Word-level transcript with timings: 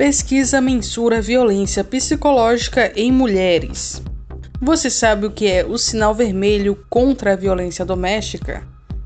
Pesquisa 0.00 0.62
mensura 0.62 1.20
violência 1.20 1.84
psicológica 1.84 2.90
em 2.96 3.12
mulheres. 3.12 4.00
Você 4.58 4.88
sabe 4.88 5.26
o 5.26 5.30
que 5.30 5.46
é 5.46 5.62
o 5.62 5.76
sinal 5.76 6.14
vermelho 6.14 6.74
contra 6.88 7.34
a 7.34 7.36
violência 7.36 7.84
doméstica? 7.84 8.66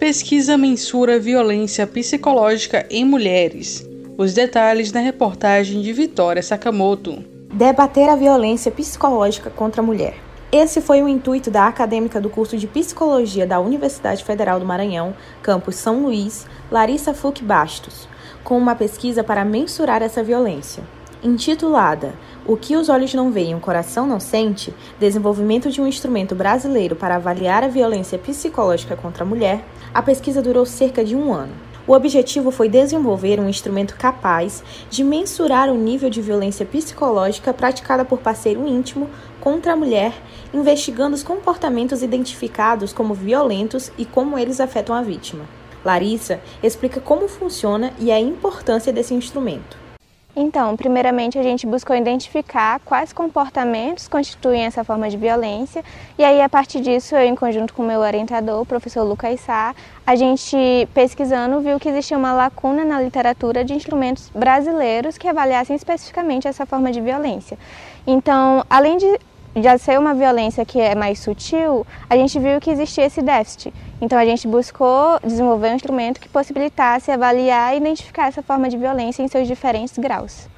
Pesquisa 0.00 0.56
mensura 0.56 1.20
violência 1.20 1.86
psicológica 1.86 2.86
em 2.88 3.04
mulheres. 3.04 3.86
Os 4.16 4.32
detalhes 4.32 4.90
na 4.92 5.00
reportagem 5.00 5.82
de 5.82 5.92
Vitória 5.92 6.42
Sakamoto. 6.42 7.22
Debater 7.52 8.08
a 8.08 8.16
violência 8.16 8.72
psicológica 8.72 9.50
contra 9.50 9.82
a 9.82 9.84
mulher. 9.84 10.14
Esse 10.50 10.80
foi 10.80 11.02
o 11.02 11.08
intuito 11.08 11.50
da 11.50 11.66
acadêmica 11.66 12.18
do 12.18 12.30
curso 12.30 12.56
de 12.56 12.66
Psicologia 12.66 13.46
da 13.46 13.60
Universidade 13.60 14.24
Federal 14.24 14.58
do 14.58 14.64
Maranhão, 14.64 15.14
campus 15.42 15.76
São 15.76 16.04
Luís, 16.04 16.46
Larissa 16.70 17.12
Fuc 17.12 17.44
Bastos, 17.44 18.08
com 18.42 18.56
uma 18.56 18.74
pesquisa 18.74 19.22
para 19.22 19.44
mensurar 19.44 20.00
essa 20.00 20.22
violência. 20.22 20.82
Intitulada 21.22 22.14
O 22.46 22.56
que 22.56 22.74
os 22.74 22.88
olhos 22.88 23.12
não 23.12 23.30
veem, 23.30 23.54
o 23.54 23.60
coração 23.60 24.06
não 24.06 24.18
sente, 24.18 24.74
desenvolvimento 24.98 25.70
de 25.70 25.80
um 25.80 25.86
instrumento 25.86 26.34
brasileiro 26.34 26.96
para 26.96 27.16
avaliar 27.16 27.62
a 27.62 27.68
violência 27.68 28.18
psicológica 28.18 28.96
contra 28.96 29.24
a 29.24 29.26
mulher, 29.26 29.62
a 29.92 30.02
pesquisa 30.02 30.40
durou 30.40 30.64
cerca 30.64 31.04
de 31.04 31.14
um 31.14 31.32
ano. 31.32 31.52
O 31.86 31.92
objetivo 31.92 32.50
foi 32.50 32.68
desenvolver 32.68 33.38
um 33.38 33.48
instrumento 33.48 33.94
capaz 33.96 34.62
de 34.88 35.04
mensurar 35.04 35.68
o 35.68 35.74
nível 35.74 36.08
de 36.08 36.22
violência 36.22 36.64
psicológica 36.64 37.52
praticada 37.52 38.04
por 38.04 38.18
parceiro 38.18 38.66
íntimo 38.66 39.08
contra 39.40 39.74
a 39.74 39.76
mulher, 39.76 40.12
investigando 40.52 41.14
os 41.14 41.22
comportamentos 41.22 42.02
identificados 42.02 42.92
como 42.92 43.12
violentos 43.12 43.92
e 43.98 44.04
como 44.04 44.38
eles 44.38 44.60
afetam 44.60 44.94
a 44.94 45.02
vítima. 45.02 45.44
Larissa 45.84 46.40
explica 46.62 47.00
como 47.00 47.28
funciona 47.28 47.92
e 47.98 48.10
a 48.10 48.20
importância 48.20 48.92
desse 48.92 49.14
instrumento. 49.14 49.89
Então, 50.34 50.76
primeiramente 50.76 51.38
a 51.38 51.42
gente 51.42 51.66
buscou 51.66 51.96
identificar 51.96 52.78
quais 52.80 53.12
comportamentos 53.12 54.06
constituem 54.06 54.62
essa 54.62 54.84
forma 54.84 55.10
de 55.10 55.16
violência 55.16 55.84
e 56.16 56.22
aí 56.22 56.40
a 56.40 56.48
partir 56.48 56.80
disso 56.80 57.16
eu 57.16 57.26
em 57.26 57.34
conjunto 57.34 57.74
com 57.74 57.82
o 57.82 57.86
meu 57.86 58.00
orientador, 58.00 58.60
o 58.60 58.66
professor 58.66 59.02
Lucas 59.02 59.40
Sá, 59.40 59.74
a 60.06 60.14
gente 60.14 60.56
pesquisando 60.94 61.60
viu 61.60 61.80
que 61.80 61.88
existia 61.88 62.16
uma 62.16 62.32
lacuna 62.32 62.84
na 62.84 63.00
literatura 63.00 63.64
de 63.64 63.74
instrumentos 63.74 64.30
brasileiros 64.32 65.18
que 65.18 65.26
avaliassem 65.26 65.74
especificamente 65.74 66.46
essa 66.46 66.64
forma 66.64 66.92
de 66.92 67.00
violência. 67.00 67.58
Então, 68.06 68.64
além 68.70 68.98
de 68.98 69.18
já 69.56 69.76
ser 69.76 69.98
uma 69.98 70.14
violência 70.14 70.64
que 70.64 70.80
é 70.80 70.94
mais 70.94 71.18
sutil, 71.18 71.86
a 72.08 72.16
gente 72.16 72.38
viu 72.38 72.60
que 72.60 72.70
existia 72.70 73.06
esse 73.06 73.20
déficit. 73.20 73.72
Então 74.00 74.18
a 74.18 74.24
gente 74.24 74.46
buscou 74.46 75.18
desenvolver 75.24 75.70
um 75.70 75.74
instrumento 75.74 76.20
que 76.20 76.28
possibilitasse 76.28 77.10
avaliar 77.10 77.74
e 77.74 77.78
identificar 77.78 78.28
essa 78.28 78.42
forma 78.42 78.68
de 78.68 78.76
violência 78.76 79.22
em 79.22 79.28
seus 79.28 79.48
diferentes 79.48 79.98
graus. 79.98 80.48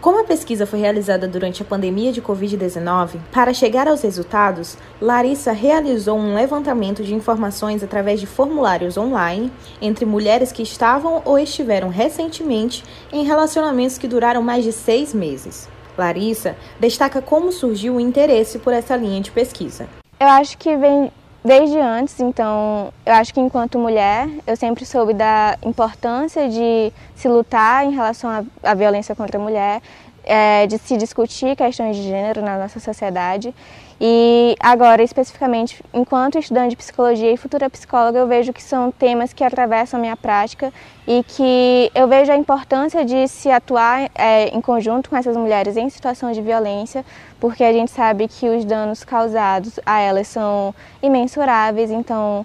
Como 0.00 0.20
a 0.20 0.24
pesquisa 0.24 0.66
foi 0.66 0.78
realizada 0.78 1.26
durante 1.26 1.62
a 1.62 1.64
pandemia 1.64 2.12
de 2.12 2.22
Covid-19, 2.22 3.18
para 3.32 3.52
chegar 3.52 3.88
aos 3.88 4.02
resultados, 4.02 4.78
Larissa 5.00 5.50
realizou 5.50 6.16
um 6.16 6.34
levantamento 6.34 7.02
de 7.02 7.12
informações 7.12 7.82
através 7.82 8.20
de 8.20 8.26
formulários 8.26 8.96
online 8.96 9.50
entre 9.82 10.04
mulheres 10.04 10.52
que 10.52 10.62
estavam 10.62 11.22
ou 11.24 11.38
estiveram 11.38 11.88
recentemente 11.88 12.84
em 13.12 13.24
relacionamentos 13.24 13.98
que 13.98 14.06
duraram 14.06 14.42
mais 14.42 14.62
de 14.62 14.72
seis 14.72 15.12
meses. 15.12 15.68
Larissa 15.96 16.56
destaca 16.78 17.20
como 17.22 17.52
surgiu 17.52 17.96
o 17.96 18.00
interesse 18.00 18.58
por 18.58 18.72
essa 18.72 18.96
linha 18.96 19.20
de 19.20 19.30
pesquisa. 19.30 19.88
Eu 20.18 20.28
acho 20.28 20.56
que 20.56 20.76
vem 20.76 21.10
desde 21.44 21.78
antes, 21.78 22.18
então 22.18 22.92
eu 23.04 23.12
acho 23.12 23.32
que 23.32 23.40
enquanto 23.40 23.78
mulher 23.78 24.28
eu 24.46 24.56
sempre 24.56 24.84
soube 24.84 25.14
da 25.14 25.56
importância 25.64 26.48
de 26.48 26.92
se 27.14 27.28
lutar 27.28 27.84
em 27.84 27.92
relação 27.92 28.44
à, 28.62 28.74
violência 28.74 29.14
contra 29.14 29.38
a 29.38 29.40
mulher, 29.40 29.80
é, 30.26 30.66
de 30.66 30.76
se 30.76 30.96
discutir 30.96 31.54
questões 31.56 31.96
de 31.96 32.02
gênero 32.02 32.42
na 32.42 32.58
nossa 32.58 32.80
sociedade. 32.80 33.54
E 33.98 34.54
agora, 34.60 35.02
especificamente, 35.02 35.82
enquanto 35.94 36.38
estudante 36.38 36.70
de 36.70 36.76
psicologia 36.76 37.32
e 37.32 37.36
futura 37.36 37.70
psicóloga, 37.70 38.18
eu 38.18 38.26
vejo 38.26 38.52
que 38.52 38.62
são 38.62 38.90
temas 38.90 39.32
que 39.32 39.42
atravessam 39.42 39.98
a 39.98 40.00
minha 40.02 40.16
prática 40.16 40.70
e 41.06 41.24
que 41.26 41.90
eu 41.94 42.06
vejo 42.06 42.30
a 42.30 42.36
importância 42.36 43.04
de 43.04 43.26
se 43.26 43.50
atuar 43.50 44.10
é, 44.14 44.48
em 44.48 44.60
conjunto 44.60 45.08
com 45.08 45.16
essas 45.16 45.34
mulheres 45.34 45.78
em 45.78 45.88
situação 45.88 46.30
de 46.32 46.42
violência, 46.42 47.06
porque 47.40 47.64
a 47.64 47.72
gente 47.72 47.90
sabe 47.90 48.28
que 48.28 48.48
os 48.48 48.66
danos 48.66 49.02
causados 49.02 49.80
a 49.86 49.98
elas 50.00 50.26
são 50.26 50.74
imensuráveis, 51.02 51.90
então 51.90 52.44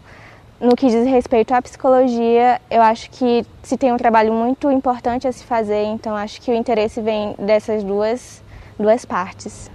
no 0.61 0.75
que 0.75 0.87
diz 0.87 1.07
respeito 1.07 1.53
à 1.53 1.61
psicologia, 1.61 2.61
eu 2.69 2.83
acho 2.83 3.09
que 3.09 3.43
se 3.63 3.75
tem 3.75 3.91
um 3.91 3.97
trabalho 3.97 4.31
muito 4.31 4.69
importante 4.69 5.27
a 5.27 5.31
se 5.31 5.43
fazer, 5.43 5.83
então 5.85 6.15
acho 6.15 6.39
que 6.39 6.51
o 6.51 6.53
interesse 6.53 7.01
vem 7.01 7.33
dessas 7.39 7.83
duas, 7.83 8.43
duas 8.77 9.03
partes. 9.03 9.71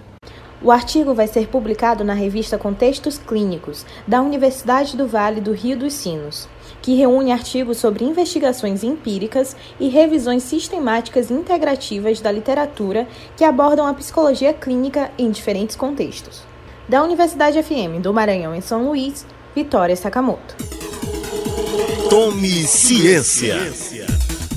O 0.63 0.71
artigo 0.71 1.13
vai 1.13 1.27
ser 1.27 1.49
publicado 1.49 2.05
na 2.05 2.15
revista 2.15 2.57
Contextos 2.57 3.19
Clínicos, 3.19 3.85
da 4.07 4.23
Universidade 4.23 4.97
do 4.97 5.09
Vale 5.09 5.41
do 5.41 5.53
Rio 5.53 5.77
dos 5.77 5.93
Sinos, 5.93 6.49
que 6.81 6.95
reúne 6.95 7.33
artigos 7.33 7.79
sobre 7.79 8.05
investigações 8.05 8.85
empíricas 8.85 9.57
e 9.81 9.89
revisões 9.89 10.45
sistemáticas 10.45 11.33
integrativas 11.33 12.21
da 12.21 12.31
literatura 12.31 13.09
que 13.37 13.45
abordam 13.45 13.87
a 13.87 13.95
psicologia 13.95 14.55
clínica 14.55 15.11
em 15.19 15.31
diferentes 15.33 15.75
contextos. 15.75 16.43
Da 16.89 17.03
Universidade 17.03 17.61
FM 17.61 18.01
do 18.01 18.15
Maranhão 18.15 18.55
em 18.55 18.61
São 18.61 18.87
Luís, 18.87 19.27
Vitória 19.57 19.97
Sakamoto. 19.97 20.55
Tome 22.11 22.67
ciência. 22.67 23.57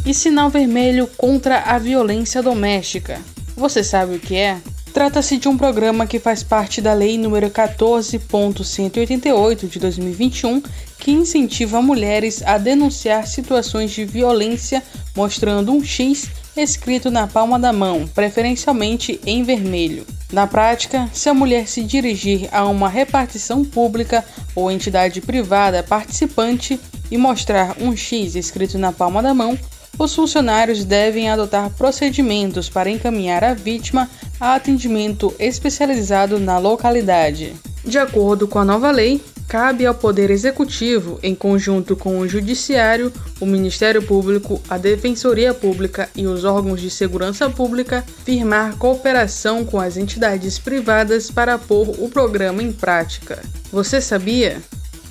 E 0.05 0.13
sinal 0.13 0.49
vermelho 0.49 1.09
contra 1.15 1.61
a 1.61 1.79
violência 1.79 2.43
doméstica. 2.43 3.21
Você 3.55 3.81
sabe 3.81 4.17
o 4.17 4.19
que 4.19 4.35
é? 4.35 4.57
Trata-se 4.93 5.37
de 5.37 5.47
um 5.47 5.57
programa 5.57 6.05
que 6.05 6.19
faz 6.19 6.43
parte 6.43 6.81
da 6.81 6.93
Lei 6.93 7.17
nº 7.17 7.49
14.188 7.49 9.69
de 9.69 9.79
2021, 9.79 10.61
que 10.97 11.11
incentiva 11.11 11.81
mulheres 11.81 12.43
a 12.43 12.57
denunciar 12.57 13.25
situações 13.25 13.91
de 13.91 14.03
violência 14.03 14.83
mostrando 15.15 15.71
um 15.71 15.81
X 15.81 16.27
escrito 16.61 17.09
na 17.09 17.27
palma 17.27 17.57
da 17.57 17.73
mão, 17.73 18.07
preferencialmente 18.07 19.19
em 19.25 19.43
vermelho. 19.43 20.05
Na 20.31 20.45
prática, 20.45 21.09
se 21.11 21.27
a 21.27 21.33
mulher 21.33 21.67
se 21.67 21.83
dirigir 21.83 22.47
a 22.51 22.65
uma 22.65 22.87
repartição 22.87 23.65
pública 23.65 24.23
ou 24.53 24.71
entidade 24.71 25.21
privada 25.21 25.81
participante 25.81 26.79
e 27.09 27.17
mostrar 27.17 27.75
um 27.81 27.95
X 27.95 28.35
escrito 28.35 28.77
na 28.77 28.91
palma 28.91 29.23
da 29.23 29.33
mão, 29.33 29.57
os 29.97 30.15
funcionários 30.15 30.85
devem 30.85 31.29
adotar 31.29 31.69
procedimentos 31.71 32.69
para 32.69 32.89
encaminhar 32.89 33.43
a 33.43 33.53
vítima 33.53 34.09
a 34.39 34.55
atendimento 34.55 35.35
especializado 35.37 36.39
na 36.39 36.57
localidade. 36.57 37.53
De 37.83 37.97
acordo 37.97 38.47
com 38.47 38.59
a 38.59 38.65
nova 38.65 38.91
lei, 38.91 39.21
cabe 39.49 39.83
ao 39.87 39.95
Poder 39.95 40.29
Executivo, 40.29 41.19
em 41.23 41.33
conjunto 41.33 41.95
com 41.95 42.19
o 42.19 42.27
Judiciário, 42.27 43.11
o 43.41 43.47
Ministério 43.47 43.99
Público, 43.99 44.61
a 44.69 44.77
Defensoria 44.77 45.55
Pública 45.55 46.07
e 46.15 46.27
os 46.27 46.45
órgãos 46.45 46.79
de 46.79 46.91
segurança 46.91 47.49
pública, 47.49 48.05
firmar 48.23 48.77
cooperação 48.77 49.65
com 49.65 49.79
as 49.79 49.97
entidades 49.97 50.59
privadas 50.59 51.31
para 51.31 51.57
pôr 51.57 51.89
o 51.97 52.07
programa 52.07 52.61
em 52.61 52.71
prática. 52.71 53.41
Você 53.71 53.99
sabia? 53.99 54.61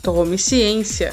Tome 0.01 0.39
ciência! 0.39 1.13